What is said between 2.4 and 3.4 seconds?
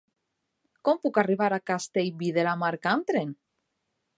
la Marca amb tren?